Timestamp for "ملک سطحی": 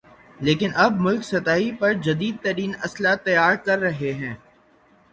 0.99-1.71